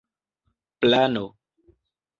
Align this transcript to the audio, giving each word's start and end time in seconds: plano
plano 0.81 1.25